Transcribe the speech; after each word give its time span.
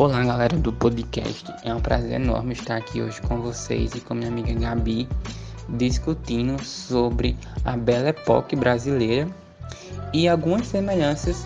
Olá, 0.00 0.24
galera 0.24 0.56
do 0.56 0.72
podcast. 0.72 1.44
É 1.62 1.74
um 1.74 1.78
prazer 1.78 2.12
enorme 2.12 2.54
estar 2.54 2.78
aqui 2.78 3.02
hoje 3.02 3.20
com 3.20 3.42
vocês 3.42 3.94
e 3.94 4.00
com 4.00 4.14
minha 4.14 4.30
amiga 4.30 4.54
Gabi 4.54 5.06
discutindo 5.68 6.58
sobre 6.64 7.36
a 7.66 7.76
Belle 7.76 8.08
Époque 8.08 8.56
brasileira 8.56 9.28
e 10.14 10.26
algumas 10.26 10.68
semelhanças 10.68 11.44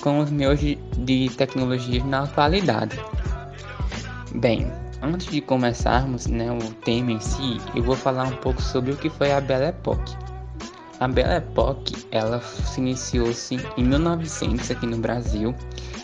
com 0.00 0.18
os 0.18 0.32
meus 0.32 0.58
de 0.58 1.30
tecnologias 1.36 2.04
na 2.04 2.24
atualidade. 2.24 2.98
Bem, 4.34 4.66
antes 5.00 5.28
de 5.28 5.40
começarmos 5.40 6.26
né, 6.26 6.50
o 6.50 6.72
tema 6.84 7.12
em 7.12 7.20
si, 7.20 7.60
eu 7.72 7.84
vou 7.84 7.94
falar 7.94 8.24
um 8.24 8.36
pouco 8.38 8.60
sobre 8.60 8.90
o 8.90 8.96
que 8.96 9.10
foi 9.10 9.30
a 9.30 9.40
Belle 9.40 9.66
Époque. 9.66 10.16
A 10.98 11.06
Belle 11.06 11.34
Époque, 11.34 12.04
ela 12.10 12.40
se 12.40 12.80
iniciou-se 12.80 13.60
em 13.76 13.84
1900 13.84 14.72
aqui 14.72 14.88
no 14.88 14.98
Brasil 14.98 15.54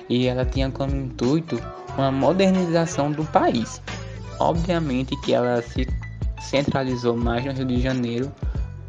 e 0.08 0.28
ela 0.28 0.44
tinha 0.44 0.70
como 0.70 0.94
intuito 0.94 1.60
uma 1.98 2.12
modernização 2.12 3.10
do 3.10 3.24
país. 3.24 3.82
Obviamente 4.38 5.16
que 5.22 5.34
ela 5.34 5.60
se 5.60 5.86
centralizou 6.40 7.16
mais 7.16 7.44
no 7.44 7.52
Rio 7.52 7.66
de 7.66 7.80
Janeiro, 7.80 8.32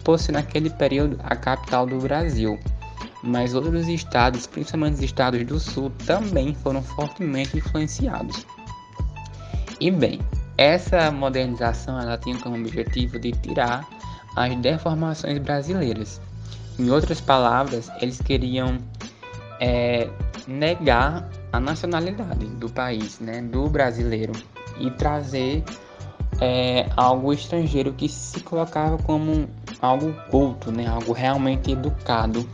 por 0.03 0.19
ser 0.19 0.33
naquele 0.33 0.69
período 0.69 1.19
a 1.23 1.35
capital 1.35 1.85
do 1.85 1.97
Brasil. 1.97 2.59
Mas 3.21 3.53
outros 3.53 3.87
estados, 3.87 4.47
principalmente 4.47 4.95
os 4.95 5.01
estados 5.01 5.45
do 5.45 5.59
sul, 5.59 5.91
também 6.05 6.53
foram 6.53 6.81
fortemente 6.81 7.57
influenciados. 7.57 8.45
E 9.79 9.91
bem, 9.91 10.19
essa 10.57 11.11
modernização 11.11 11.99
ela 11.99 12.17
tinha 12.17 12.37
como 12.37 12.55
objetivo 12.55 13.19
de 13.19 13.31
tirar 13.31 13.87
as 14.35 14.55
deformações 14.57 15.37
brasileiras. 15.39 16.21
Em 16.77 16.89
outras 16.89 17.19
palavras, 17.19 17.91
eles 18.01 18.21
queriam 18.21 18.77
é, 19.59 20.09
negar 20.47 21.29
a 21.51 21.59
nacionalidade 21.59 22.45
do 22.45 22.69
país, 22.69 23.19
né, 23.19 23.41
do 23.41 23.67
brasileiro, 23.69 24.33
e 24.79 24.91
trazer 24.91 25.63
é, 26.39 26.89
algo 26.95 27.33
estrangeiro 27.33 27.93
que 27.93 28.07
se 28.07 28.39
colocava 28.41 28.97
como 28.99 29.49
algo 29.81 30.13
culto, 30.29 30.71
né, 30.71 30.87
algo 30.87 31.11
realmente 31.11 31.71
educado 31.71 32.47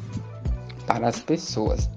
para 0.85 1.07
as 1.07 1.19
pessoas. 1.19 1.89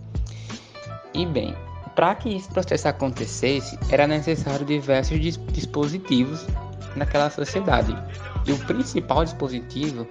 E 1.15 1.25
bem, 1.25 1.55
para 1.95 2.15
que 2.15 2.37
esse 2.37 2.49
processo 2.49 2.89
acontecesse, 2.89 3.79
era 3.91 4.07
necessário 4.07 4.65
diversos 4.65 5.19
dispositivos 5.53 6.47
naquela 6.95 7.31
sociedade. 7.31 7.97
E 8.47 8.53
o 8.53 8.59
principal 8.67 9.25
dispositivo 9.25 10.07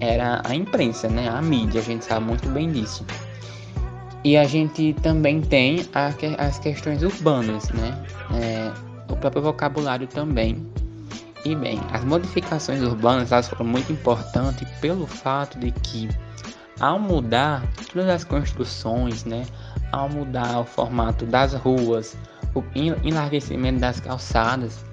era 0.00 0.40
a 0.44 0.54
imprensa, 0.54 1.08
né, 1.08 1.28
a 1.28 1.40
mídia, 1.40 1.80
a 1.80 1.84
gente 1.84 2.04
sabe 2.04 2.26
muito 2.26 2.48
bem 2.48 2.70
disso. 2.70 3.04
E 4.26 4.36
a 4.36 4.42
gente 4.42 4.92
também 5.04 5.40
tem 5.40 5.86
a, 5.94 6.10
as 6.44 6.58
questões 6.58 7.00
urbanas, 7.04 7.68
né? 7.68 7.96
É, 8.34 8.72
o 9.08 9.14
próprio 9.14 9.40
vocabulário 9.40 10.08
também. 10.08 10.66
E 11.44 11.54
bem, 11.54 11.80
as 11.92 12.02
modificações 12.02 12.82
urbanas 12.82 13.30
elas 13.30 13.46
foram 13.46 13.66
muito 13.66 13.92
importantes 13.92 14.68
pelo 14.80 15.06
fato 15.06 15.60
de 15.60 15.70
que, 15.70 16.08
ao 16.80 16.98
mudar 16.98 17.62
todas 17.92 18.08
as 18.08 18.24
construções, 18.24 19.24
né? 19.24 19.46
Ao 19.92 20.08
mudar 20.08 20.58
o 20.58 20.64
formato 20.64 21.24
das 21.24 21.54
ruas, 21.54 22.16
o 22.52 22.64
enlarguecimento 23.04 23.78
das 23.78 24.00
calçadas, 24.00 24.84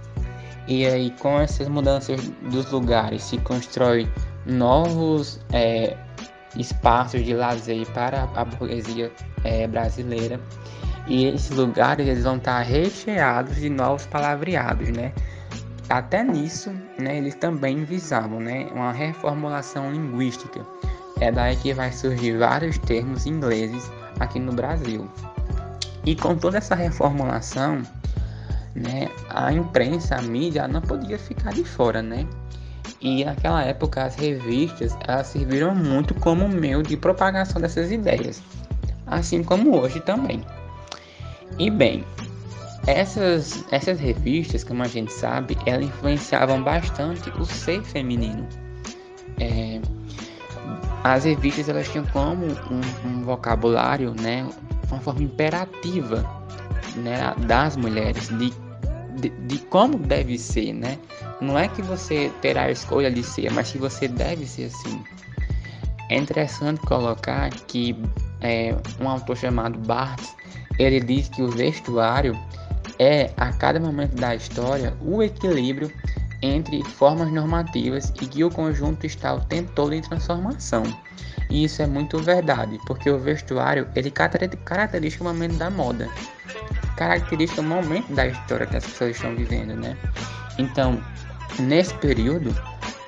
e 0.68 0.86
aí 0.86 1.10
com 1.10 1.40
essas 1.40 1.68
mudanças 1.68 2.22
dos 2.52 2.70
lugares 2.70 3.24
se 3.24 3.40
constrói 3.40 4.08
novos 4.46 5.40
é, 5.52 5.98
espaços 6.56 7.24
de 7.24 7.34
lazer 7.34 7.86
para 7.92 8.30
a 8.36 8.46
burguesia 8.46 9.12
é, 9.44 9.68
brasileira. 9.68 10.40
E 11.08 11.26
esses 11.26 11.50
lugares 11.52 12.08
eles 12.08 12.24
vão 12.24 12.38
estar 12.38 12.62
recheados 12.62 13.58
de 13.58 13.70
novos 13.70 14.06
palavreados, 14.06 14.90
né? 14.90 15.12
Até 15.90 16.24
nisso, 16.24 16.72
né, 16.98 17.18
eles 17.18 17.36
também 17.36 17.84
visavam, 17.84 18.40
né, 18.40 18.68
uma 18.74 18.92
reformulação 18.92 19.92
linguística. 19.92 20.66
É 21.20 21.32
daí 21.32 21.56
que 21.58 21.74
vai 21.74 21.92
surgir 21.92 22.38
vários 22.38 22.78
termos 22.78 23.26
ingleses 23.26 23.92
aqui 24.20 24.40
no 24.40 24.54
Brasil. 24.54 25.08
E 26.06 26.16
com 26.16 26.36
toda 26.36 26.58
essa 26.58 26.74
reformulação, 26.74 27.84
né, 28.76 29.10
a 29.30 29.52
imprensa, 29.52 30.16
a 30.16 30.22
mídia, 30.22 30.68
não 30.68 30.82
podia 30.82 31.20
ficar 31.20 31.54
de 31.54 31.64
fora, 31.64 32.02
né? 32.02 32.26
E 33.04 33.26
naquela 33.26 33.62
época 33.62 34.06
as 34.06 34.16
revistas 34.16 34.98
elas 35.06 35.28
serviram 35.28 35.76
muito 35.76 36.16
como 36.16 36.48
meio 36.48 36.82
de 36.82 36.96
propagação 36.96 37.62
dessas 37.62 37.92
ideias, 37.92 38.42
assim 39.06 39.44
como 39.44 39.78
hoje 39.78 40.00
também. 40.00 40.42
E 41.60 41.70
bem, 41.70 42.06
essas, 42.88 43.66
essas 43.72 44.00
revistas, 44.00 44.64
como 44.64 44.84
a 44.84 44.88
gente 44.88 45.12
sabe, 45.12 45.58
elas 45.66 45.86
influenciavam 45.86 46.64
bastante 46.64 47.30
o 47.32 47.46
ser 47.46 47.84
feminino. 47.84 48.48
É, 49.38 49.82
as 51.04 51.26
revistas 51.26 51.68
elas 51.68 51.90
tinham 51.90 52.06
como 52.06 52.46
um, 52.46 52.82
um 53.06 53.24
vocabulário, 53.24 54.16
né, 54.22 54.48
uma 54.90 55.02
forma 55.02 55.24
imperativa 55.24 56.26
né, 56.96 57.36
das 57.48 57.76
mulheres 57.76 58.30
de 58.30 58.54
de, 59.16 59.30
de, 59.30 59.60
como 59.60 59.98
deve 59.98 60.38
ser, 60.38 60.74
né? 60.74 60.98
Não 61.42 61.58
é 61.58 61.68
que 61.68 61.82
você 61.82 62.32
terá 62.42 62.64
a 62.64 62.72
escolha 62.72 63.12
de 63.12 63.24
ser, 63.24 63.52
mas 63.52 63.72
que 63.72 63.78
você 63.78 64.08
deve 64.08 64.46
ser 64.46 64.66
assim. 64.66 65.04
É 66.10 66.18
interessante 66.18 66.80
colocar 66.82 67.50
que 67.68 67.96
é, 68.42 68.76
um 69.00 69.10
autor 69.10 69.38
chamado 69.38 69.78
Barthes, 69.80 70.36
ele 70.78 71.00
diz 71.00 71.30
que 71.30 71.42
o 71.42 71.50
vestuário 71.50 72.38
é, 73.00 73.32
a 73.38 73.52
cada 73.54 73.80
momento 73.80 74.16
da 74.16 74.36
história, 74.36 74.94
o 75.02 75.22
equilíbrio 75.22 75.92
entre 76.42 76.84
formas 76.84 77.32
normativas 77.32 78.12
e 78.22 78.26
que 78.26 78.44
o 78.44 78.50
conjunto 78.50 79.06
está 79.06 79.34
o 79.34 79.40
tempo 79.42 79.72
todo 79.74 79.94
em 79.94 80.02
transformação. 80.02 80.84
E 81.50 81.64
isso 81.64 81.82
é 81.82 81.88
muito 81.88 82.20
verdade, 82.20 82.78
porque 82.86 83.10
o 83.10 83.18
vestuário 83.18 83.88
ele 83.96 84.12
caracteriza 84.12 85.18
o 85.22 85.24
momento 85.24 85.56
da 85.56 85.70
moda 85.70 86.10
característica 86.96 87.62
o 87.62 87.64
momento 87.64 88.14
da 88.14 88.28
história 88.28 88.66
que 88.66 88.78
as 88.78 88.86
pessoas 88.86 89.12
estão 89.12 89.36
vivendo, 89.36 89.76
né? 89.76 89.98
Então, 90.58 91.02
nesse 91.60 91.94
período, 91.96 92.56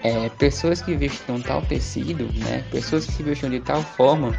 é, 0.03 0.29
pessoas 0.29 0.81
que 0.81 0.95
vestiam 0.95 1.41
tal 1.41 1.61
tecido, 1.63 2.31
né? 2.39 2.63
Pessoas 2.71 3.05
que 3.05 3.13
se 3.13 3.23
vestiam 3.23 3.49
de 3.49 3.59
tal 3.59 3.81
forma, 3.81 4.37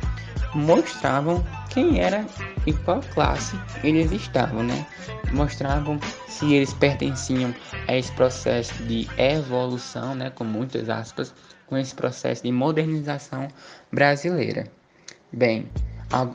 mostravam 0.55 1.45
quem 1.71 2.01
era 2.01 2.25
e 2.67 2.73
qual 2.73 3.01
classe 3.13 3.59
eles 3.83 4.13
estavam, 4.13 4.63
né? 4.63 4.87
Mostravam 5.33 5.99
se 6.29 6.55
eles 6.55 6.73
pertenciam 6.73 7.55
a 7.89 7.97
esse 7.97 8.13
processo 8.13 8.75
de 8.85 9.09
evolução, 9.19 10.15
né? 10.15 10.31
Com 10.31 10.45
muitas 10.45 10.89
aspas, 10.89 11.35
com 11.67 11.77
esse 11.77 11.95
processo 11.95 12.43
de 12.43 12.53
modernização 12.53 13.49
brasileira. 13.93 14.67
Bem, 15.33 15.69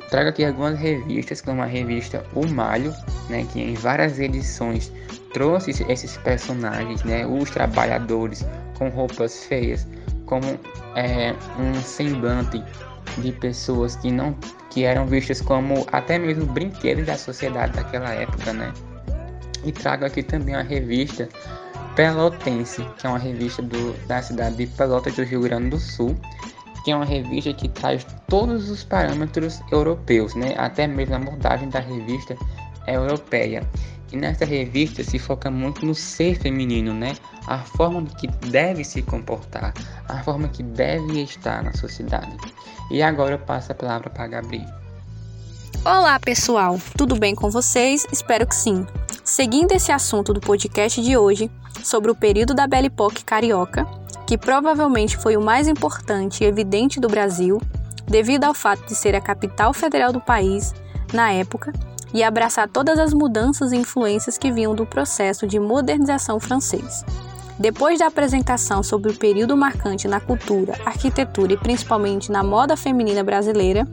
trago 0.10 0.30
aqui 0.30 0.46
algumas 0.46 0.78
revistas, 0.78 1.42
como 1.42 1.62
a 1.62 1.66
revista 1.66 2.26
O 2.36 2.46
Malho, 2.48 2.94
né, 3.30 3.46
que 3.52 3.62
em 3.62 3.74
várias 3.74 4.20
edições 4.20 4.92
trouxe 5.34 5.72
esses 5.88 6.18
personagens, 6.18 7.04
né, 7.04 7.26
os 7.26 7.50
trabalhadores 7.50 8.46
com 8.78 8.90
roupas 8.90 9.46
feias, 9.46 9.88
como 10.26 10.60
é, 10.96 11.34
um 11.60 11.74
semblante 11.82 12.64
de 13.18 13.32
pessoas 13.34 13.96
que 13.96 14.12
não 14.12 14.36
que 14.70 14.86
eram 14.86 15.06
vistas 15.06 15.42
como 15.42 15.86
até 15.92 16.18
mesmo 16.18 16.46
brinquedos 16.46 17.06
da 17.06 17.18
sociedade 17.18 17.74
daquela 17.74 18.10
época, 18.12 18.54
né? 18.54 18.72
E 19.66 19.72
trago 19.72 20.06
aqui 20.06 20.24
também 20.24 20.56
a 20.56 20.62
revista 20.62 21.28
Pelotense, 21.96 22.88
que 22.98 23.06
é 23.06 23.10
uma 23.10 23.20
revista 23.20 23.62
do, 23.62 23.94
da 24.08 24.22
cidade 24.22 24.56
de 24.56 24.68
Pelotas 24.68 25.14
do 25.14 25.24
Rio 25.24 25.42
Grande 25.42 25.72
do 25.72 25.78
Sul, 25.78 26.16
que 26.84 26.92
é 26.92 26.96
uma 26.96 27.06
revista 27.06 27.54
que 27.54 27.70
traz 27.70 28.06
todos 28.28 28.70
os 28.70 28.84
parâmetros 28.84 29.62
europeus, 29.72 30.36
né? 30.36 30.54
até 30.58 30.88
mesmo 30.88 31.16
a 31.16 31.20
montagem 31.20 31.70
da 31.70 31.80
revista 31.80 32.36
é 32.88 32.96
europeia. 32.96 33.64
E 34.12 34.18
nessa 34.18 34.44
revista 34.44 35.04
se 35.04 35.18
foca 35.18 35.50
muito 35.50 35.86
no 35.86 35.96
ser 35.96 36.38
feminino, 36.38 36.94
né? 36.94 37.14
A 37.48 37.60
forma 37.60 38.04
que 38.20 38.28
deve 38.28 38.84
se 38.84 39.02
comportar, 39.02 39.74
a 40.10 40.22
forma 40.22 40.50
que 40.50 40.62
deve 40.62 41.22
estar 41.22 41.64
na 41.64 41.72
sociedade. 41.74 42.36
E 42.90 43.02
agora 43.02 43.36
eu 43.36 43.40
passo 43.40 43.72
a 43.72 43.76
palavra 43.76 44.10
para 44.10 44.26
a 44.26 44.28
Gabriel. 44.28 44.68
Olá, 45.86 46.20
pessoal. 46.20 46.78
Tudo 46.98 47.16
bem 47.16 47.34
com 47.34 47.50
vocês? 47.50 48.06
Espero 48.12 48.46
que 48.46 48.54
sim. 48.54 48.86
Seguindo 49.24 49.72
esse 49.72 49.94
assunto 49.94 50.34
do 50.34 50.42
podcast 50.42 51.02
de 51.02 51.16
hoje 51.16 51.50
sobre 51.82 52.12
o 52.12 52.16
período 52.16 52.54
da 52.54 52.68
Belle 52.68 52.88
Époque 52.88 53.24
carioca, 53.24 53.88
que 54.32 54.38
provavelmente 54.38 55.18
foi 55.18 55.36
o 55.36 55.42
mais 55.42 55.68
importante 55.68 56.42
e 56.42 56.48
evidente 56.48 57.02
do 57.02 57.10
Brasil, 57.10 57.62
devido 58.08 58.46
ao 58.46 58.54
fato 58.54 58.88
de 58.88 58.96
ser 58.96 59.14
a 59.14 59.20
capital 59.20 59.74
federal 59.74 60.14
do 60.14 60.22
país 60.22 60.74
na 61.12 61.34
época 61.34 61.74
e 62.14 62.24
abraçar 62.24 62.70
todas 62.70 62.98
as 62.98 63.14
mudanças 63.14 63.74
e 63.74 63.76
influências 63.76 64.38
que 64.38 64.50
vinham 64.50 64.74
do 64.74 64.86
processo 64.86 65.46
de 65.46 65.60
modernização 65.60 66.40
francês. 66.40 67.04
Depois 67.60 68.00
da 68.00 68.08
apresentação 68.08 68.82
sobre 68.82 69.12
o 69.12 69.18
período 69.18 69.58
marcante 69.58 70.08
na 70.08 70.22
cultura, 70.22 70.80
arquitetura 70.86 71.52
e 71.52 71.58
principalmente 71.58 72.32
na 72.32 72.42
moda 72.42 72.78
feminina 72.78 73.26
brasileira, 73.26 73.86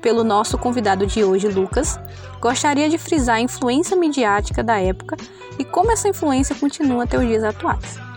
pelo 0.00 0.22
nosso 0.22 0.56
convidado 0.56 1.04
de 1.04 1.24
hoje, 1.24 1.48
Lucas, 1.48 1.98
gostaria 2.40 2.88
de 2.88 2.96
frisar 2.96 3.38
a 3.38 3.40
influência 3.40 3.96
midiática 3.96 4.62
da 4.62 4.80
época 4.80 5.16
e 5.58 5.64
como 5.64 5.90
essa 5.90 6.08
influência 6.08 6.54
continua 6.54 7.02
até 7.02 7.18
os 7.18 7.26
dias 7.26 7.42
atuais. 7.42 8.13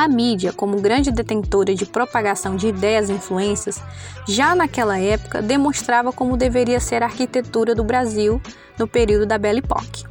A 0.00 0.08
mídia, 0.08 0.50
como 0.50 0.80
grande 0.80 1.10
detentora 1.10 1.74
de 1.74 1.84
propagação 1.84 2.56
de 2.56 2.68
ideias 2.68 3.10
e 3.10 3.12
influências, 3.12 3.82
já 4.26 4.54
naquela 4.54 4.98
época 4.98 5.42
demonstrava 5.42 6.10
como 6.10 6.38
deveria 6.38 6.80
ser 6.80 7.02
a 7.02 7.06
arquitetura 7.06 7.74
do 7.74 7.84
Brasil 7.84 8.40
no 8.78 8.88
período 8.88 9.26
da 9.26 9.36
Belle 9.36 9.58
Époque. 9.58 10.06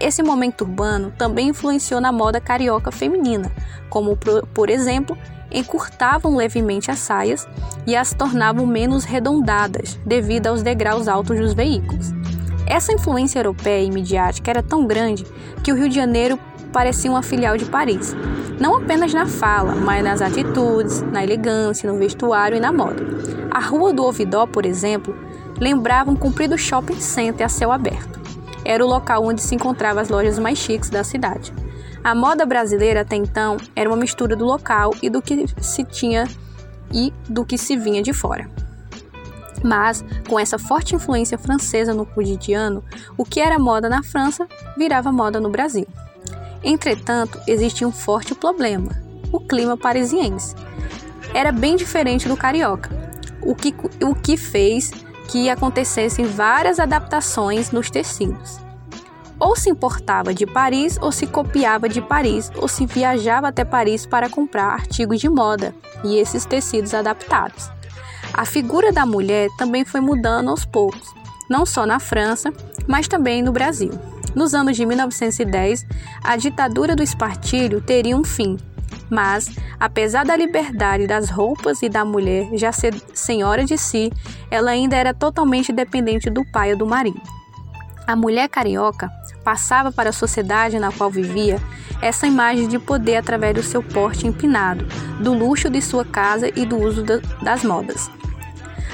Esse 0.00 0.20
momento 0.20 0.62
urbano 0.62 1.12
também 1.16 1.50
influenciou 1.50 2.00
na 2.00 2.10
moda 2.10 2.40
carioca 2.40 2.90
feminina, 2.90 3.52
como, 3.88 4.18
por 4.52 4.68
exemplo, 4.68 5.16
encurtavam 5.48 6.34
levemente 6.34 6.90
as 6.90 6.98
saias 6.98 7.46
e 7.86 7.94
as 7.94 8.12
tornavam 8.12 8.66
menos 8.66 9.04
redondadas 9.04 9.96
devido 10.04 10.48
aos 10.48 10.60
degraus 10.60 11.06
altos 11.06 11.38
dos 11.38 11.54
veículos. 11.54 12.12
Essa 12.66 12.92
influência 12.92 13.38
europeia 13.38 13.84
e 13.84 13.90
midiática 13.90 14.50
era 14.50 14.62
tão 14.62 14.86
grande 14.86 15.26
que 15.62 15.70
o 15.72 15.76
Rio 15.76 15.88
de 15.88 15.94
Janeiro 15.94 16.38
parecia 16.72 17.10
uma 17.10 17.22
filial 17.22 17.56
de 17.56 17.66
Paris, 17.66 18.16
não 18.58 18.76
apenas 18.76 19.12
na 19.12 19.26
fala, 19.26 19.74
mas 19.74 20.02
nas 20.02 20.22
atitudes, 20.22 21.02
na 21.02 21.22
elegância, 21.22 21.90
no 21.90 21.98
vestuário 21.98 22.56
e 22.56 22.60
na 22.60 22.72
moda. 22.72 23.04
A 23.50 23.60
Rua 23.60 23.92
do 23.92 24.02
Ouvidó, 24.02 24.46
por 24.46 24.66
exemplo, 24.66 25.14
lembrava 25.60 26.10
um 26.10 26.16
comprido 26.16 26.58
shopping 26.58 27.00
center 27.00 27.46
a 27.46 27.48
céu 27.48 27.70
aberto. 27.70 28.20
Era 28.64 28.84
o 28.84 28.88
local 28.88 29.24
onde 29.24 29.42
se 29.42 29.54
encontravam 29.54 30.02
as 30.02 30.08
lojas 30.08 30.38
mais 30.38 30.58
chiques 30.58 30.90
da 30.90 31.04
cidade. 31.04 31.52
A 32.02 32.14
moda 32.14 32.44
brasileira 32.44 33.02
até 33.02 33.16
então 33.16 33.56
era 33.76 33.88
uma 33.88 33.96
mistura 33.96 34.34
do 34.34 34.44
local 34.44 34.92
e 35.02 35.08
do 35.08 35.22
que 35.22 35.46
se 35.60 35.84
tinha 35.84 36.26
e 36.92 37.12
do 37.28 37.44
que 37.44 37.56
se 37.56 37.76
vinha 37.76 38.02
de 38.02 38.12
fora. 38.12 38.48
Mas, 39.64 40.04
com 40.28 40.38
essa 40.38 40.58
forte 40.58 40.94
influência 40.94 41.38
francesa 41.38 41.94
no 41.94 42.04
cotidiano, 42.04 42.84
o 43.16 43.24
que 43.24 43.40
era 43.40 43.58
moda 43.58 43.88
na 43.88 44.02
França 44.02 44.46
virava 44.76 45.10
moda 45.10 45.40
no 45.40 45.48
Brasil. 45.48 45.86
Entretanto, 46.62 47.40
existia 47.46 47.88
um 47.88 47.92
forte 47.92 48.34
problema: 48.34 48.90
o 49.32 49.40
clima 49.40 49.74
parisiense. 49.74 50.54
Era 51.32 51.50
bem 51.50 51.76
diferente 51.76 52.28
do 52.28 52.36
carioca, 52.36 52.90
o 53.40 53.54
que, 53.54 53.74
o 54.02 54.14
que 54.14 54.36
fez 54.36 54.92
que 55.28 55.48
acontecessem 55.48 56.26
várias 56.26 56.78
adaptações 56.78 57.70
nos 57.70 57.90
tecidos. 57.90 58.60
Ou 59.40 59.56
se 59.56 59.70
importava 59.70 60.32
de 60.32 60.46
Paris, 60.46 60.98
ou 61.00 61.10
se 61.10 61.26
copiava 61.26 61.88
de 61.88 62.02
Paris, 62.02 62.52
ou 62.56 62.68
se 62.68 62.84
viajava 62.84 63.48
até 63.48 63.64
Paris 63.64 64.04
para 64.04 64.28
comprar 64.28 64.66
artigos 64.66 65.20
de 65.20 65.28
moda 65.28 65.74
e 66.04 66.18
esses 66.18 66.44
tecidos 66.44 66.94
adaptados. 66.94 67.73
A 68.36 68.44
figura 68.44 68.90
da 68.90 69.06
mulher 69.06 69.48
também 69.56 69.84
foi 69.84 70.00
mudando 70.00 70.50
aos 70.50 70.64
poucos, 70.64 71.14
não 71.48 71.64
só 71.64 71.86
na 71.86 72.00
França, 72.00 72.52
mas 72.84 73.06
também 73.06 73.40
no 73.40 73.52
Brasil. 73.52 73.92
Nos 74.34 74.54
anos 74.54 74.76
de 74.76 74.84
1910, 74.84 75.86
a 76.22 76.36
ditadura 76.36 76.96
do 76.96 77.02
espartilho 77.02 77.80
teria 77.80 78.16
um 78.16 78.24
fim, 78.24 78.58
mas, 79.08 79.48
apesar 79.78 80.24
da 80.24 80.34
liberdade 80.34 81.06
das 81.06 81.30
roupas 81.30 81.80
e 81.80 81.88
da 81.88 82.04
mulher 82.04 82.48
já 82.54 82.72
ser 82.72 83.00
senhora 83.14 83.64
de 83.64 83.78
si, 83.78 84.12
ela 84.50 84.72
ainda 84.72 84.96
era 84.96 85.14
totalmente 85.14 85.72
dependente 85.72 86.28
do 86.28 86.44
pai 86.50 86.72
ou 86.72 86.78
do 86.78 86.86
marido. 86.86 87.22
A 88.04 88.16
mulher 88.16 88.48
carioca 88.48 89.08
passava 89.44 89.92
para 89.92 90.10
a 90.10 90.12
sociedade 90.12 90.80
na 90.80 90.90
qual 90.90 91.08
vivia 91.08 91.62
essa 92.02 92.26
imagem 92.26 92.66
de 92.66 92.80
poder 92.80 93.16
através 93.16 93.54
do 93.54 93.62
seu 93.62 93.80
porte 93.80 94.26
empinado, 94.26 94.84
do 95.20 95.32
luxo 95.32 95.70
de 95.70 95.80
sua 95.80 96.04
casa 96.04 96.48
e 96.48 96.66
do 96.66 96.76
uso 96.76 97.04
das 97.40 97.62
modas. 97.62 98.10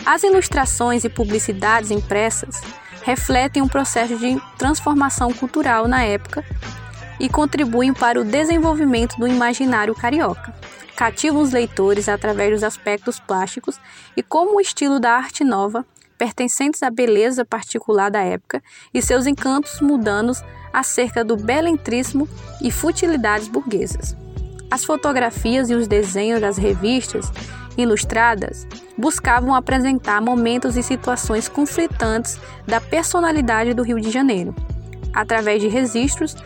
As 0.05 0.23
ilustrações 0.23 1.05
e 1.05 1.09
publicidades 1.09 1.91
impressas 1.91 2.61
refletem 3.03 3.63
um 3.63 3.69
processo 3.69 4.17
de 4.17 4.41
transformação 4.59 5.33
cultural 5.33 5.89
na 5.89 6.03
época 6.03 6.45
e 7.19 7.29
contribuem 7.29 7.93
para 7.93 8.21
o 8.21 8.25
desenvolvimento 8.25 9.17
do 9.19 9.27
imaginário 9.27 9.95
carioca. 9.95 10.55
Cativam 10.97 11.43
os 11.43 11.53
leitores 11.53 12.09
através 12.09 12.51
dos 12.53 12.63
aspectos 12.63 13.19
plásticos 13.19 13.79
e 14.17 14.23
como 14.23 14.57
o 14.57 14.61
estilo 14.61 14.99
da 14.99 15.13
arte 15.13 15.45
nova 15.45 15.85
pertencentes 16.19 16.83
à 16.83 16.91
beleza 16.91 17.47
particular 17.47 18.11
da 18.11 18.21
época 18.21 18.63
e 18.93 19.01
seus 19.01 19.27
encantos 19.27 19.81
mudanos 19.81 20.43
acerca 20.71 21.25
do 21.25 21.35
belentrismo 21.35 22.29
e 22.61 22.71
futilidades 22.71 23.49
burguesas. 23.49 24.15
As 24.71 24.85
fotografias 24.85 25.71
e 25.71 25.75
os 25.75 25.89
desenhos 25.89 26.41
das 26.41 26.59
revistas 26.59 27.33
ilustradas 27.83 28.67
buscavam 28.97 29.55
apresentar 29.55 30.21
momentos 30.21 30.77
e 30.77 30.83
situações 30.83 31.49
conflitantes 31.49 32.39
da 32.67 32.81
personalidade 32.81 33.75
do 33.75 33.83
Rio 33.83 34.01
de 34.01 34.11
Janeiro, 34.11 34.55
através 35.13 35.61
de 35.61 35.69
registros 35.69 36.37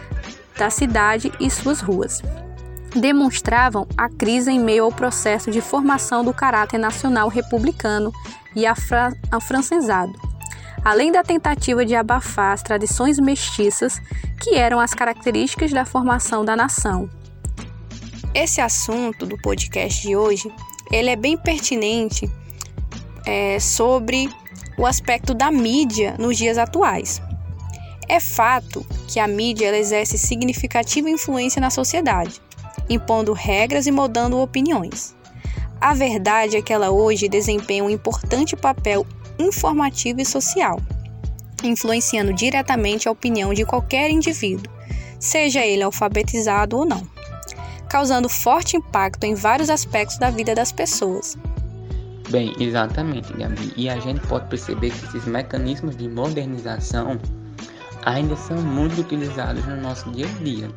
da 0.56 0.70
cidade 0.70 1.32
e 1.40 1.50
suas 1.50 1.80
ruas. 1.80 2.22
Demonstravam 2.94 3.86
a 3.96 4.08
crise 4.08 4.50
em 4.50 4.60
meio 4.60 4.84
ao 4.84 4.92
processo 4.92 5.50
de 5.50 5.60
formação 5.60 6.24
do 6.24 6.32
caráter 6.32 6.78
nacional 6.78 7.28
republicano 7.28 8.12
e 8.54 8.64
afrancesado, 8.66 10.12
além 10.84 11.10
da 11.10 11.24
tentativa 11.24 11.84
de 11.84 11.96
abafar 11.96 12.52
as 12.52 12.62
tradições 12.62 13.18
mestiças 13.18 14.00
que 14.40 14.54
eram 14.54 14.78
as 14.78 14.94
características 14.94 15.72
da 15.72 15.84
formação 15.84 16.44
da 16.44 16.54
nação. 16.54 17.10
Esse 18.32 18.60
assunto 18.60 19.26
do 19.26 19.36
podcast 19.38 20.02
de 20.02 20.16
hoje, 20.16 20.52
ele 20.90 21.10
é 21.10 21.16
bem 21.16 21.36
pertinente 21.36 22.30
é, 23.26 23.58
sobre 23.58 24.28
o 24.76 24.86
aspecto 24.86 25.34
da 25.34 25.50
mídia 25.50 26.16
nos 26.18 26.36
dias 26.36 26.58
atuais. 26.58 27.22
É 28.08 28.20
fato 28.20 28.84
que 29.08 29.18
a 29.18 29.26
mídia 29.26 29.76
exerce 29.76 30.18
significativa 30.18 31.08
influência 31.08 31.60
na 31.60 31.70
sociedade, 31.70 32.40
impondo 32.88 33.32
regras 33.32 33.86
e 33.86 33.92
moldando 33.92 34.38
opiniões. 34.40 35.14
A 35.80 35.94
verdade 35.94 36.56
é 36.56 36.62
que 36.62 36.72
ela 36.72 36.90
hoje 36.90 37.28
desempenha 37.28 37.84
um 37.84 37.90
importante 37.90 38.56
papel 38.56 39.06
informativo 39.38 40.20
e 40.20 40.24
social, 40.24 40.80
influenciando 41.62 42.32
diretamente 42.32 43.08
a 43.08 43.12
opinião 43.12 43.54
de 43.54 43.64
qualquer 43.64 44.10
indivíduo, 44.10 44.72
seja 45.18 45.64
ele 45.64 45.82
alfabetizado 45.82 46.76
ou 46.76 46.84
não, 46.84 47.13
causando 47.94 48.28
forte 48.28 48.76
impacto 48.76 49.22
em 49.22 49.36
vários 49.36 49.70
aspectos 49.70 50.18
da 50.18 50.28
vida 50.28 50.52
das 50.52 50.72
pessoas. 50.72 51.38
Bem, 52.28 52.52
exatamente, 52.58 53.32
Gabi. 53.34 53.72
E 53.76 53.88
a 53.88 54.00
gente 54.00 54.18
pode 54.26 54.48
perceber 54.48 54.90
que 54.90 55.04
esses 55.06 55.24
mecanismos 55.26 55.96
de 55.96 56.08
modernização 56.08 57.20
ainda 58.04 58.34
são 58.34 58.56
muito 58.56 59.00
utilizados 59.00 59.64
no 59.66 59.76
nosso 59.76 60.10
dia 60.10 60.26
a 60.26 60.42
dia, 60.42 60.68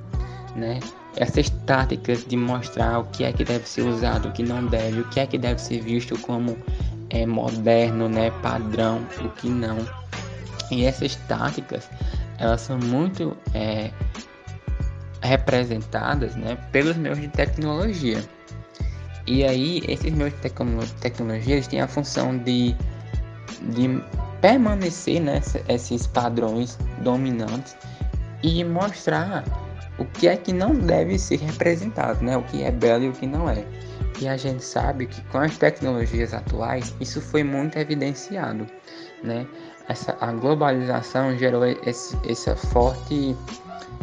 né? 0.56 0.80
essas 1.16 1.50
táticas 1.66 2.24
de 2.24 2.38
mostrar 2.38 3.00
o 3.00 3.06
que 3.06 3.24
é 3.24 3.34
que 3.34 3.44
deve 3.44 3.68
ser 3.68 3.82
usado, 3.82 4.28
o 4.28 4.32
que 4.32 4.44
não 4.44 4.68
deve, 4.68 5.00
o 5.00 5.04
que 5.06 5.20
é 5.20 5.26
que 5.26 5.40
deve 5.40 5.60
ser 5.60 5.82
visto 5.82 6.16
como 6.20 6.56
é, 7.10 7.26
moderno, 7.26 8.08
né, 8.08 8.30
padrão, 8.44 9.02
o 9.20 9.30
que 9.30 9.50
não. 9.50 9.80
E 10.70 10.86
essas 10.86 11.16
táticas, 11.28 11.90
elas 12.38 12.62
são 12.62 12.78
muito 12.78 13.36
é, 13.56 13.90
representadas, 15.22 16.36
né, 16.36 16.58
pelos 16.72 16.96
meios 16.98 17.20
de 17.20 17.28
tecnologia. 17.28 18.24
E 19.26 19.44
aí, 19.44 19.82
esses 19.88 20.12
meios 20.14 20.34
de 20.34 20.40
tecnologia, 21.02 21.56
eles 21.56 21.68
têm 21.68 21.82
a 21.82 21.88
função 21.88 22.38
de, 22.38 22.76
de 23.74 24.02
permanecer, 24.42 25.22
né, 25.22 25.42
esses 25.68 26.08
padrões 26.08 26.78
dominantes 27.02 27.76
e 28.44 28.64
mostrar 28.64 29.44
o 29.98 30.06
que 30.06 30.28
é 30.28 30.38
que 30.38 30.54
não 30.54 30.74
deve 30.74 31.18
ser 31.18 31.40
representado, 31.40 32.24
né? 32.24 32.38
O 32.38 32.44
que 32.44 32.64
é 32.64 32.72
belo 32.72 33.06
e 33.06 33.10
o 33.10 33.14
que 33.14 33.26
não 33.26 33.50
é. 33.50 33.66
E 34.20 34.28
a 34.28 34.38
gente 34.38 34.64
sabe 34.64 35.08
que 35.08 35.22
com 35.24 35.40
as 35.40 35.58
tecnologias 35.58 36.34
atuais 36.34 36.94
isso 37.00 37.22
foi 37.22 37.44
muito 37.44 37.78
evidenciado, 37.78 38.68
né? 39.24 39.48
Essa, 39.90 40.18
a 40.20 40.32
globalização 40.32 41.38
gerou 41.38 41.66
esse, 41.66 42.18
essa 42.30 42.56
forte 42.56 43.36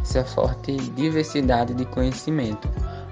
essa 0.04 0.25
forte 0.25 0.76
diversidade 0.76 1.75
de 1.75 1.84
conhecimento, 1.87 2.68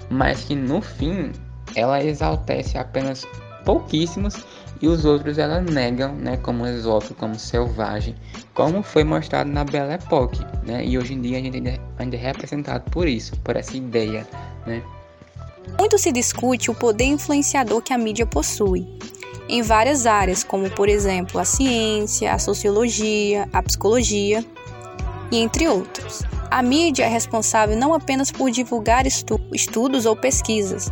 mas 0.09 0.41
que 0.43 0.55
no 0.55 0.81
fim 0.81 1.31
ela 1.75 2.01
exaltece 2.03 2.77
apenas 2.77 3.25
pouquíssimos 3.65 4.35
e 4.81 4.87
os 4.87 5.05
outros 5.05 5.37
ela 5.37 5.61
negam, 5.61 6.13
né, 6.13 6.37
como 6.37 6.67
exótico, 6.67 7.15
como 7.15 7.39
selvagem, 7.39 8.15
como 8.53 8.83
foi 8.83 9.03
mostrado 9.03 9.49
na 9.49 9.63
Belle 9.63 9.93
Époque, 9.93 10.45
né? 10.65 10.85
E 10.85 10.97
hoje 10.97 11.13
em 11.13 11.21
dia 11.21 11.39
a 11.39 11.41
gente 11.41 11.57
ainda, 11.97 12.15
é 12.15 12.19
representado 12.19 12.89
por 12.91 13.07
isso, 13.07 13.35
por 13.37 13.55
essa 13.55 13.75
ideia, 13.75 14.27
né? 14.67 14.83
Muito 15.79 15.97
se 15.97 16.11
discute 16.11 16.69
o 16.69 16.75
poder 16.75 17.05
influenciador 17.05 17.81
que 17.81 17.93
a 17.93 17.97
mídia 17.97 18.25
possui 18.25 18.85
em 19.47 19.61
várias 19.61 20.05
áreas, 20.05 20.43
como 20.43 20.69
por 20.69 20.89
exemplo 20.89 21.39
a 21.39 21.45
ciência, 21.45 22.33
a 22.33 22.39
sociologia, 22.39 23.47
a 23.53 23.63
psicologia 23.63 24.45
e 25.31 25.37
entre 25.37 25.67
outros. 25.67 26.23
A 26.53 26.61
mídia 26.61 27.05
é 27.05 27.07
responsável 27.07 27.75
não 27.75 27.95
apenas 27.95 28.29
por 28.29 28.51
divulgar 28.51 29.07
estu 29.07 29.39
estudos 29.51 30.05
ou 30.05 30.15
pesquisas, 30.15 30.87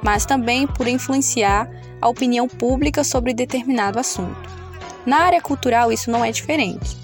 mas 0.00 0.24
também 0.24 0.64
por 0.64 0.86
influenciar 0.86 1.68
a 2.00 2.08
opinião 2.08 2.46
pública 2.46 3.02
sobre 3.02 3.34
determinado 3.34 3.98
assunto. 3.98 4.48
Na 5.04 5.22
área 5.22 5.42
cultural, 5.42 5.90
isso 5.90 6.08
não 6.08 6.24
é 6.24 6.30
diferente. 6.30 6.96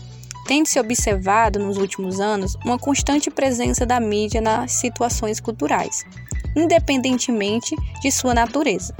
Tem-se 0.46 0.78
observado 0.78 1.58
nos 1.58 1.76
últimos 1.76 2.20
anos 2.20 2.54
uma 2.64 2.78
constante 2.78 3.32
presença 3.32 3.84
da 3.84 3.98
mídia 3.98 4.40
nas 4.40 4.70
situações 4.70 5.40
culturais, 5.40 6.06
independentemente 6.54 7.74
de 8.00 8.12
sua 8.12 8.32
natureza. 8.32 8.94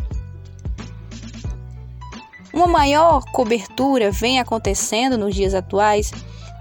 Uma 2.52 2.66
maior 2.66 3.22
cobertura 3.30 4.10
vem 4.10 4.40
acontecendo 4.40 5.16
nos 5.16 5.36
dias 5.36 5.54
atuais 5.54 6.10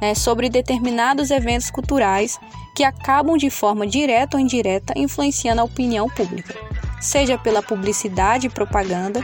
né, 0.01 0.13
sobre 0.13 0.49
determinados 0.49 1.31
eventos 1.31 1.69
culturais 1.69 2.39
que 2.75 2.83
acabam 2.83 3.37
de 3.37 3.49
forma 3.49 3.87
direta 3.87 4.37
ou 4.37 4.41
indireta 4.41 4.93
influenciando 4.95 5.61
a 5.61 5.63
opinião 5.63 6.07
pública, 6.09 6.55
seja 7.01 7.37
pela 7.37 7.63
publicidade 7.63 8.47
e 8.47 8.49
propaganda, 8.49 9.23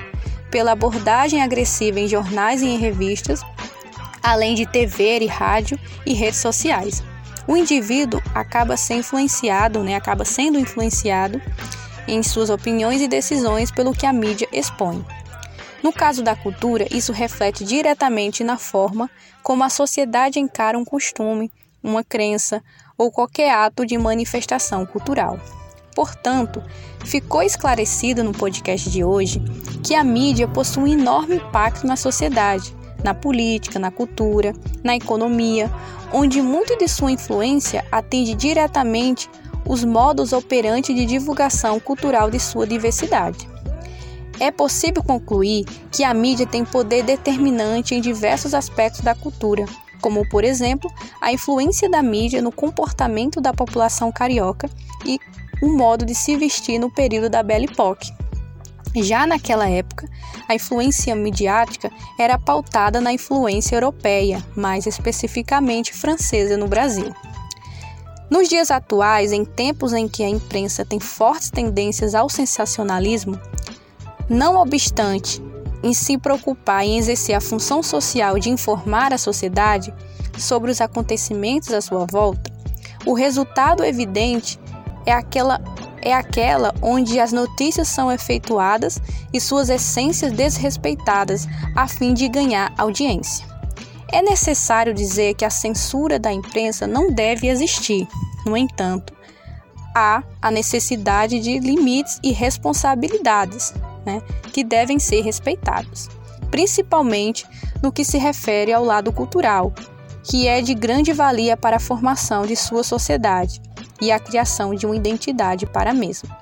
pela 0.50 0.72
abordagem 0.72 1.42
agressiva 1.42 2.00
em 2.00 2.08
jornais 2.08 2.62
e 2.62 2.68
em 2.68 2.78
revistas, 2.78 3.42
além 4.22 4.56
de 4.56 4.66
TV 4.66 5.20
e 5.20 5.28
rádio 5.28 5.80
e 6.06 6.14
redes 6.14 6.40
sociais. 6.40 7.04
O 7.48 7.58
indivíduo 7.58 8.22
acaba 8.34 8.78
sendo 8.78 9.00
influenciado, 9.00 9.84
né, 9.84 9.96
acaba 9.96 10.24
sendo 10.24 10.58
influenciado 10.58 11.42
em 12.08 12.24
suas 12.24 12.50
opiniões 12.50 13.02
e 13.02 13.08
decisões 13.08 13.72
pelo 13.72 13.94
que 13.94 14.06
a 14.06 14.14
mídia 14.14 14.48
expõe. 14.52 15.06
No 15.84 15.92
caso 15.92 16.24
da 16.24 16.34
cultura, 16.34 16.88
isso 16.90 17.12
reflete 17.12 17.66
diretamente 17.66 18.42
na 18.42 18.58
forma 18.58 19.10
como 19.44 19.66
a 19.66 19.70
sociedade 19.70 20.40
encara 20.40 20.80
um 20.80 20.86
costume, 20.86 21.52
uma 21.84 22.06
crença 22.06 22.64
ou 22.98 23.12
qualquer 23.12 23.52
ato 23.52 23.86
de 23.86 23.98
manifestação 23.98 24.86
cultural. 24.86 25.38
Portanto, 25.94 26.64
ficou 27.04 27.44
esclarecido 27.44 28.24
no 28.24 28.32
podcast 28.32 28.90
de 28.90 29.04
hoje 29.04 29.42
que 29.84 29.94
a 29.94 30.06
mídia 30.06 30.48
possui 30.48 30.96
um 30.96 31.00
enorme 31.00 31.36
impacto 31.36 31.86
na 31.86 31.98
sociedade, 31.98 32.74
na 33.04 33.14
política, 33.14 33.78
na 33.78 33.92
cultura, 33.92 34.54
na 34.82 34.96
economia, 34.96 35.70
onde 36.14 36.42
muito 36.42 36.78
de 36.78 36.88
sua 36.88 37.12
influência 37.12 37.86
atende 37.92 38.34
diretamente 38.34 39.30
os 39.68 39.84
modos 39.84 40.32
operantes 40.32 40.96
de 40.96 41.06
divulgação 41.06 41.78
cultural 41.78 42.32
de 42.32 42.40
sua 42.40 42.66
diversidade. 42.66 43.53
É 44.40 44.52
possível 44.52 45.04
concluir 45.04 45.66
que 45.92 46.04
a 46.04 46.14
mídia 46.14 46.46
tem 46.46 46.66
poder 46.66 47.04
determinante 47.04 47.96
em 47.96 48.02
diversos 48.02 48.54
aspectos 48.54 49.02
da 49.02 49.16
cultura, 49.16 49.66
como, 50.02 50.28
por 50.28 50.44
exemplo, 50.44 50.92
a 51.22 51.32
influência 51.32 51.90
da 51.90 52.02
mídia 52.02 52.42
no 52.42 52.52
comportamento 52.52 53.40
da 53.40 53.54
população 53.54 54.12
carioca 54.12 54.70
e 55.06 55.20
o 55.62 55.70
modo 55.70 56.06
de 56.06 56.14
se 56.14 56.36
vestir 56.36 56.78
no 56.80 56.92
período 56.92 57.30
da 57.30 57.42
Belle 57.42 57.66
Époque. 57.66 58.12
Já 58.96 59.26
naquela 59.26 59.68
época, 59.68 60.08
a 60.48 60.54
influência 60.54 61.16
midiática 61.16 61.90
era 62.20 62.38
pautada 62.38 63.02
na 63.02 63.14
influência 63.14 63.76
europeia, 63.76 64.44
mais 64.56 64.86
especificamente 64.86 65.94
francesa 65.94 66.58
no 66.58 66.68
Brasil. 66.68 67.12
Nos 68.30 68.50
dias 68.50 68.72
atuais, 68.72 69.32
em 69.32 69.46
tempos 69.46 69.94
em 69.94 70.08
que 70.08 70.24
a 70.24 70.30
imprensa 70.30 70.86
tem 70.86 71.00
fortes 71.00 71.50
tendências 71.50 72.14
ao 72.14 72.30
sensacionalismo, 72.30 73.40
não 74.30 74.56
obstante, 74.58 75.42
em 75.84 75.94
se 75.94 76.18
preocupar 76.18 76.84
em 76.84 76.98
exercer 76.98 77.36
a 77.36 77.42
função 77.42 77.84
social 77.84 78.40
de 78.40 78.50
informar 78.50 79.14
a 79.14 79.18
sociedade 79.18 79.94
sobre 80.38 80.72
os 80.72 80.80
acontecimentos 80.80 81.74
à 81.74 81.82
sua 81.82 82.06
volta, 82.06 82.52
o 83.06 83.14
resultado 83.14 83.84
evidente 83.84 84.58
é 85.06 85.12
aquela, 85.12 85.60
é 86.02 86.14
aquela 86.14 86.74
onde 86.82 87.20
as 87.20 87.34
notícias 87.34 87.90
são 87.90 88.12
efetuadas 88.12 89.00
e 89.34 89.42
suas 89.42 89.70
essências 89.70 90.32
desrespeitadas 90.32 91.48
a 91.76 91.88
fim 91.88 92.14
de 92.14 92.30
ganhar 92.30 92.74
audiência. 92.78 93.46
É 94.10 94.22
necessário 94.22 94.94
dizer 94.94 95.34
que 95.34 95.44
a 95.44 95.50
censura 95.50 96.18
da 96.20 96.32
imprensa 96.32 96.86
não 96.88 97.12
deve 97.12 97.48
existir. 97.48 98.08
No 98.46 98.56
entanto, 98.56 99.12
há 99.96 100.24
a 100.42 100.52
necessidade 100.52 101.40
de 101.40 101.60
limites 101.60 102.20
e 102.24 102.32
responsabilidades 102.32 103.74
né, 104.06 104.22
que 104.52 104.64
devem 104.64 105.00
ser 105.00 105.22
respeitados, 105.22 106.10
principalmente 106.52 107.46
no 107.82 107.92
que 107.92 108.06
se 108.06 108.18
refere 108.18 108.72
ao 108.72 108.84
lado 108.84 109.12
cultural, 109.12 109.74
que 110.24 110.48
é 110.48 110.62
de 110.62 110.74
grande 110.74 111.12
valia 111.12 111.58
para 111.58 111.78
a 111.78 111.80
formação 111.80 112.46
de 112.46 112.56
sua 112.56 112.84
sociedade 112.84 113.62
e 114.02 114.12
a 114.12 114.20
criação 114.20 114.74
de 114.74 114.86
uma 114.86 114.96
identidade 114.96 115.66
para 115.66 115.92
a 115.92 115.94
mesma. 115.94 116.38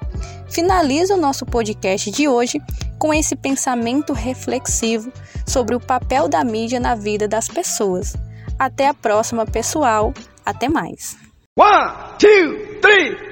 Finalizo 0.49 1.13
o 1.13 1.17
nosso 1.17 1.45
podcast 1.45 2.11
de 2.11 2.27
hoje 2.27 2.59
com 2.99 3.13
esse 3.13 3.35
pensamento 3.35 4.13
reflexivo 4.13 5.11
sobre 5.47 5.75
o 5.75 5.79
papel 5.79 6.27
da 6.27 6.43
mídia 6.43 6.79
na 6.79 6.93
vida 6.93 7.27
das 7.27 7.47
pessoas. 7.47 8.15
Até 8.59 8.87
a 8.87 8.93
próxima, 8.93 9.45
pessoal. 9.45 10.13
Até 10.45 10.67
mais. 10.69 11.17
One, 11.57 11.93
two, 12.19 12.79
three. 12.81 13.31